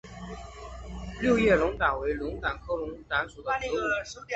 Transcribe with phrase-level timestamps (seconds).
[1.19, 3.77] 六叶龙胆为龙胆科龙胆属的植物。